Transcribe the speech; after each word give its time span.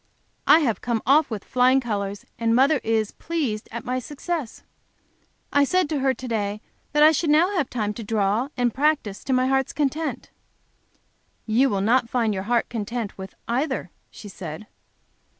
I 0.47 0.61
have 0.61 0.81
come 0.81 1.03
off 1.05 1.29
with 1.29 1.43
flying 1.43 1.79
colors, 1.79 2.25
and 2.39 2.55
mother 2.55 2.81
is 2.83 3.11
pleased 3.11 3.69
at 3.71 3.85
my 3.85 3.99
success. 3.99 4.63
I 5.53 5.63
said 5.63 5.87
to 5.89 5.99
her 5.99 6.11
to 6.11 6.27
day 6.27 6.59
that 6.91 7.03
I 7.03 7.11
should 7.11 7.29
now 7.29 7.55
have 7.55 7.69
time 7.69 7.93
to 7.93 8.03
draw 8.03 8.47
and 8.57 8.73
practice 8.73 9.23
to 9.25 9.31
my 9.33 9.45
heart's 9.45 9.73
content. 9.73 10.31
"You 11.45 11.69
will 11.69 11.81
not 11.81 12.09
find 12.09 12.33
your 12.33 12.43
heart 12.49 12.67
content 12.67 13.15
with 13.15 13.35
either," 13.47 13.91
she 14.09 14.27
said. 14.27 14.65